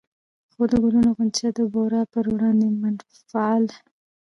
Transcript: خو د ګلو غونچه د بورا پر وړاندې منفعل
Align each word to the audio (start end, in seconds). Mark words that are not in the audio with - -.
خو 0.53 0.63
د 0.71 0.73
ګلو 0.83 1.01
غونچه 1.15 1.47
د 1.57 1.59
بورا 1.73 2.01
پر 2.13 2.25
وړاندې 2.33 2.67
منفعل 2.81 3.65